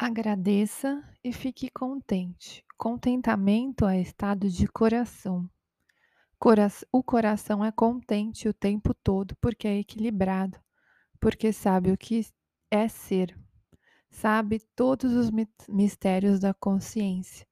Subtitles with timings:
[0.00, 2.64] Agradeça e fique contente.
[2.76, 5.50] Contentamento é estado de coração.
[6.38, 10.56] Cora o coração é contente o tempo todo porque é equilibrado,
[11.18, 12.24] porque sabe o que
[12.70, 13.36] é ser,
[14.08, 15.32] sabe todos os
[15.68, 17.44] mistérios da consciência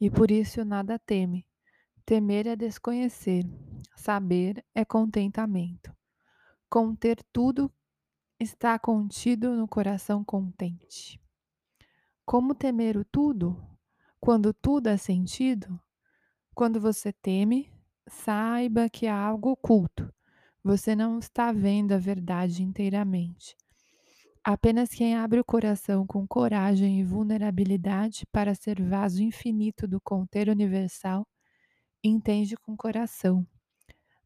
[0.00, 1.46] e por isso nada teme.
[2.06, 3.44] Temer é desconhecer,
[3.94, 5.94] saber é contentamento.
[6.66, 7.70] Conter tudo
[8.38, 11.20] está contido no coração contente.
[12.30, 13.60] Como temer o tudo?
[14.20, 15.80] Quando tudo é sentido?
[16.54, 17.68] Quando você teme,
[18.06, 20.14] saiba que há algo oculto.
[20.62, 23.56] Você não está vendo a verdade inteiramente.
[24.44, 30.48] Apenas quem abre o coração com coragem e vulnerabilidade para ser vaso infinito do conter
[30.48, 31.26] universal
[32.00, 33.44] entende com coração,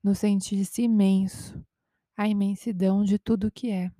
[0.02, 1.58] no sentir-se imenso,
[2.14, 3.91] a imensidão de tudo que é.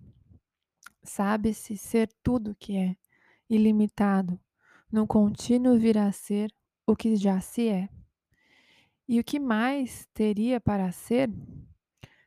[1.03, 2.95] Sabe-se ser tudo que é
[3.55, 4.39] ilimitado,
[4.91, 6.53] no contínuo vir a ser
[6.87, 7.89] o que já se é.
[9.09, 11.31] E o que mais teria para ser?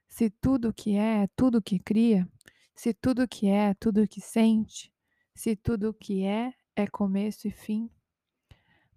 [0.08, 2.28] Se tudo que é é tudo que cria,
[2.75, 4.92] se tudo que é é tudo que sente,
[5.34, 7.89] se tudo que é é começo e fim,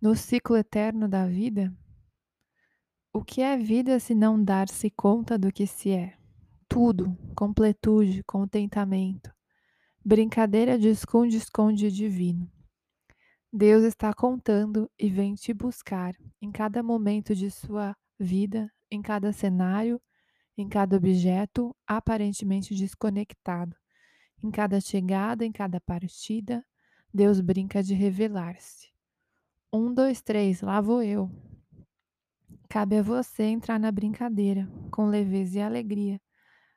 [0.00, 1.74] no ciclo eterno da vida,
[3.12, 6.16] o que é vida se não dar-se conta do que se é?
[6.68, 9.34] Tudo, completude, contentamento,
[10.04, 12.50] brincadeira de esconde-esconde divino.
[13.52, 19.32] Deus está contando e vem te buscar em cada momento de sua vida, em cada
[19.32, 20.00] cenário,
[20.56, 23.76] em cada objeto aparentemente desconectado,
[24.42, 26.64] em cada chegada, em cada partida.
[27.12, 28.88] Deus brinca de revelar-se.
[29.72, 31.30] Um, dois, três, lá vou eu.
[32.68, 36.20] Cabe a você entrar na brincadeira, com leveza e alegria,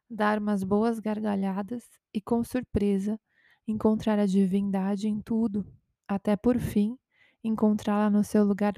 [0.09, 3.19] dar umas boas gargalhadas e, com surpresa,
[3.67, 5.65] encontrar a divindade em tudo
[6.07, 6.97] até por fim
[7.43, 8.73] encontrá-la no seu lugar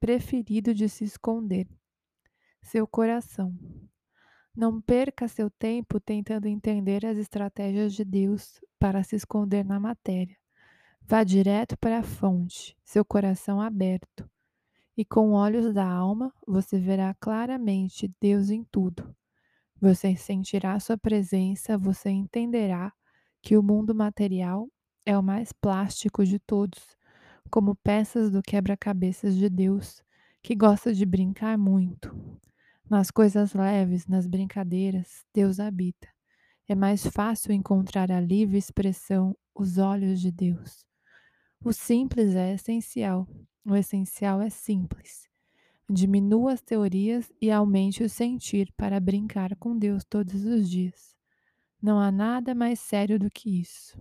[0.00, 1.68] preferido de se esconder
[2.62, 3.54] seu coração.
[4.54, 10.36] Não perca seu tempo tentando entender as estratégias de Deus para se esconder na matéria.
[11.00, 14.28] Vá direto para a fonte, seu coração aberto,
[14.96, 19.14] e com olhos da alma você verá claramente Deus em tudo.
[19.80, 22.92] Você sentirá sua presença, você entenderá
[23.42, 24.68] que o mundo material
[25.06, 26.96] é o mais plástico de todos,
[27.50, 30.02] como peças do quebra-cabeças de Deus,
[30.42, 32.14] que gosta de brincar muito.
[32.90, 36.08] Nas coisas leves, nas brincadeiras, Deus habita.
[36.68, 40.84] É mais fácil encontrar a livre expressão, os olhos de Deus.
[41.64, 43.28] O simples é essencial,
[43.66, 45.27] o essencial é simples.
[45.90, 51.16] Diminua as teorias e aumente o sentir para brincar com Deus todos os dias.
[51.82, 53.98] Não há nada mais sério do que isso.